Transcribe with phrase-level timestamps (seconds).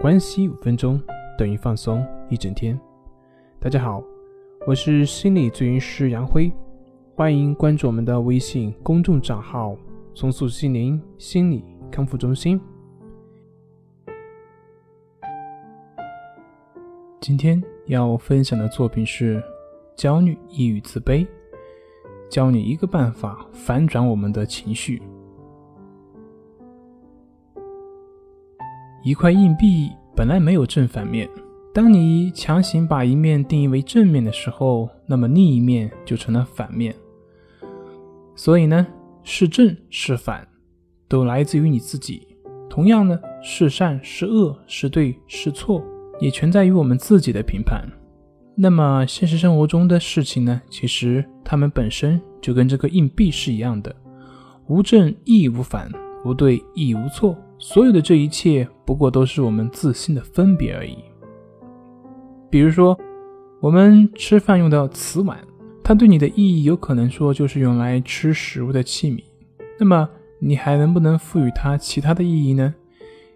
[0.00, 0.98] 关系五分钟
[1.36, 2.80] 等于放松一整天。
[3.58, 4.02] 大家好，
[4.66, 6.50] 我是心理咨询师杨辉，
[7.14, 9.76] 欢迎关注我们的微信公众账号
[10.16, 12.58] “重塑心灵心理康复中心”。
[17.20, 19.42] 今天要分享的作品是：
[19.94, 21.26] 焦虑、抑郁、自卑，
[22.30, 25.02] 教你一个办法反转我们的情绪。
[29.02, 31.28] 一块硬币本来没有正反面，
[31.72, 36.94] 当你强行把一面定义为正面的时候，那么另一面就成了反面。
[38.34, 38.86] 所以呢，
[39.22, 40.46] 是正是反，
[41.08, 42.26] 都来自于你自己。
[42.68, 45.82] 同样呢，是善是恶是对是错，
[46.20, 47.82] 也全在于我们自己的评判。
[48.54, 53.94] 那么现实生活中的事情呢，其实它们本身就跟这个硬币是一样的，
[54.66, 55.90] 无正亦无反，
[56.24, 57.34] 无对亦无错。
[57.62, 60.96] 所有的这一切，不过都是我们自信的分别而已。
[62.48, 62.98] 比如说，
[63.60, 65.38] 我们吃饭用的瓷碗，
[65.84, 69.22] 它对你的意义有可能说就是用来吃食物的器皿。
[69.78, 72.74] 那么，你还能不能赋予它其他的意义呢？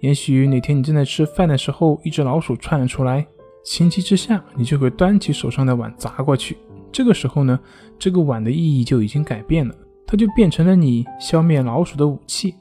[0.00, 3.24] 也许哪天你正在吃饭的时候，一只老鼠窜了出来，
[3.64, 6.58] 情急之下，你就会端起手上的碗砸过去。
[6.90, 7.58] 这个时候呢，
[7.96, 9.72] 这个碗的意义就已经改变了，
[10.04, 12.54] 它就变成了你消灭老鼠的武器。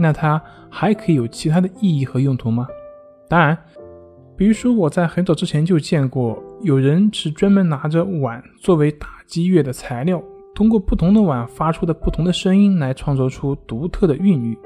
[0.00, 2.66] 那它还可以有其他的意义和用途吗？
[3.28, 3.56] 当然，
[4.36, 10.22] 比如说我在很早之前就见过有人是专门拿着碗作为打击乐的材料，
[10.54, 14.58] 通过不同的碗发出的不同的声音来创作出独特的韵律。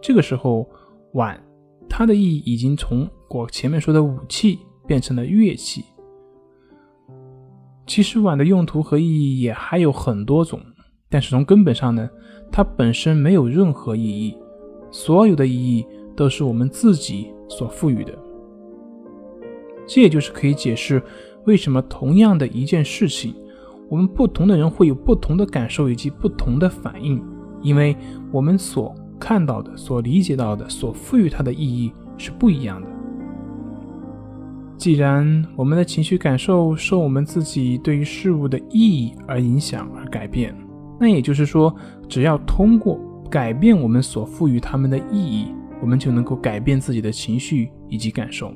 [0.00, 0.68] 这个时候，
[1.12, 1.38] 碗
[1.88, 5.84] 它的意义已经从我前面说的武器变成了乐器。
[7.86, 10.60] 其实碗的用途和意义也还有很多种，
[11.10, 12.08] 但是从根本上呢，
[12.50, 14.36] 它本身没有任何意义。
[14.92, 18.16] 所有的意义都是我们自己所赋予的，
[19.86, 21.02] 这也就是可以解释
[21.46, 23.34] 为什么同样的一件事情，
[23.88, 27.20] 我们不同的人会有不同的感受以及不同的反应，
[27.62, 27.96] 因为
[28.30, 32.86] 我们所看到的、所理解到的、所赋予它的意义是不一样的。
[34.76, 40.54] 既然我们的情绪感受受我们自己对于事物的意义而影响而改变，
[41.00, 41.74] 那也就是说，
[42.08, 43.00] 只要通过。
[43.32, 45.46] 改变我们所赋予他们的意义，
[45.80, 48.52] 我们就能够改变自己的情绪以及感受。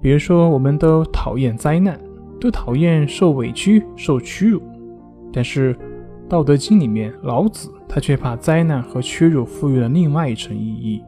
[0.00, 1.98] 比如说，我们都讨厌灾难，
[2.40, 4.62] 都讨厌受委屈、受屈辱，
[5.32, 5.74] 但是
[6.28, 11.02] 《道德经》里面，老子他却把灾难和屈辱赋予了另外一层意义。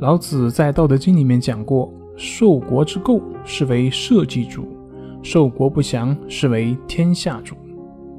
[0.00, 4.62] 老子在《道德经》里面讲过：“受国之垢，是为社稷主；
[5.22, 7.54] 受国不祥，是为天下主。”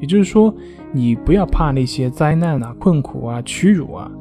[0.01, 0.53] 也就是说，
[0.91, 4.11] 你不要怕那些灾难啊、困苦啊、屈辱啊。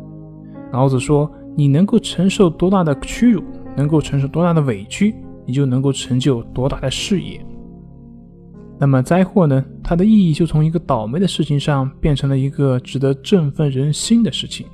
[0.71, 3.43] 老子说，你能够承受多大的屈辱，
[3.75, 5.15] 能够承受多大的委屈，
[5.45, 7.45] 你就能够成就多大的事业。
[8.79, 9.65] 那么灾祸呢？
[9.83, 14.67] 它的意义就从一个倒霉的事情上，变成了一个值得振奋人心的事情。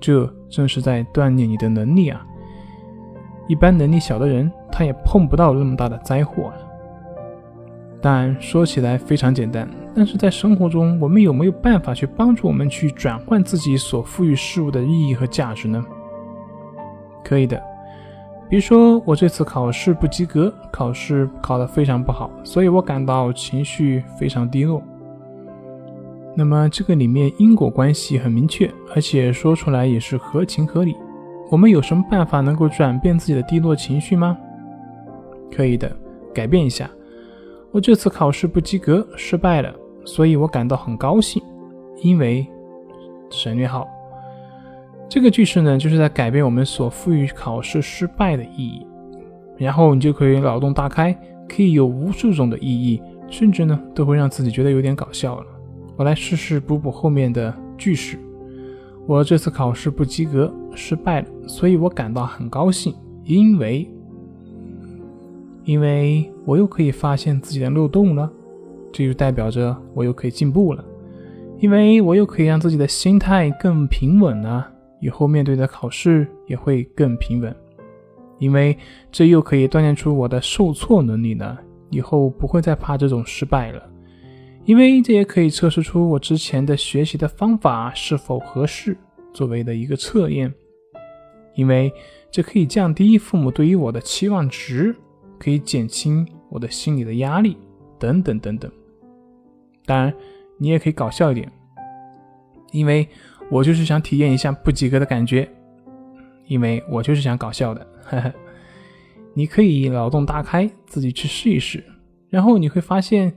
[0.00, 2.24] 这正是在锻炼你的能力啊！
[3.48, 6.52] 一般能力小的人，他也碰不到那么大的灾祸。
[8.00, 15.84] 但说起来非常简单，但是在生活中，我们有没有办法去帮助我们去转换自己所赋予事物的意义和价值呢？
[17.24, 17.60] 可以的，
[18.48, 24.80] 比如说我这次考试不及格，考试考得非常不好，所以我感到情绪非常低落。
[26.36, 30.96] 那么这个里面因果关系很明确，而且说出来也是合情合理。
[31.50, 34.38] 我们有什么办法能够转变自己的低落情绪吗？
[35.50, 35.90] 可以的，
[36.32, 36.88] 改变一下。
[37.78, 39.72] 我这次考试不及格，失败了，
[40.04, 41.40] 所以我感到很高兴，
[42.02, 42.44] 因为
[43.30, 43.86] 省略号
[45.08, 48.84] 这个句式呢，就是在改变我们所赋予考试失败的意义，
[49.56, 51.16] 然后你就可以脑洞大开，
[51.48, 53.00] 可以有无数种的意义，
[53.30, 55.46] 甚至呢都会让自己觉得有点搞笑了。
[55.94, 58.18] 我来试试补补后面的句式。
[59.06, 63.88] 我这次考试不及格，失败了，所以我感到很高兴，因为。
[65.68, 68.32] 因为我又可以发现自己的漏洞了，
[68.90, 70.82] 这就代表着我又可以进步了。
[71.58, 74.66] 因为我又可以让自己的心态更平稳了，
[74.98, 77.54] 以后面对的考试也会更平稳。
[78.38, 78.74] 因为
[79.12, 81.58] 这又可以锻炼出我的受挫能力呢，
[81.90, 83.82] 以后不会再怕这种失败了。
[84.64, 88.96] 因为这也可以测试出我之前的学习的方法是否合适，
[89.34, 90.50] 作为的一个测验。
[91.54, 91.92] 因为
[92.30, 94.96] 这可以降低父母对于我的期望值。
[95.38, 97.56] 可以减轻我的心理的压力，
[97.98, 98.70] 等等等等。
[99.86, 100.12] 当然，
[100.58, 101.50] 你也可以搞笑一点，
[102.72, 103.08] 因为
[103.50, 105.48] 我就是想体验一下不及格的感觉。
[106.46, 107.86] 因为我就是想搞笑的。
[109.34, 111.84] 你可以脑洞大开，自己去试一试，
[112.30, 113.30] 然后你会发现，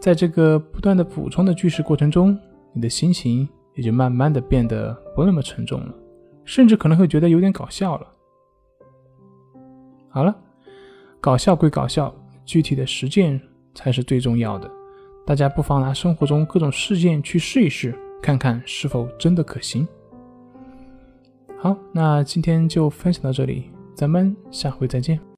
[0.00, 2.36] 在这个不断的补充的句式过程中，
[2.72, 5.94] 你的心情也就慢慢的变得不那么沉重了，
[6.46, 8.06] 甚至可能会觉得有点搞笑了。
[10.08, 10.34] 好了，
[11.20, 12.14] 搞笑归搞笑，
[12.44, 13.40] 具体的实践
[13.74, 14.70] 才是最重要的。
[15.26, 19.86] 大家不妨拿生活中各种事件去试一试，看看是否真的可行。
[21.58, 25.18] 好，那今天就分享到这里，咱们下回再见。